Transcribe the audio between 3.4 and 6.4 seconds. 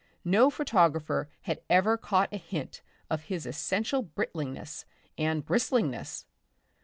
essential Britlingness and bristlingness.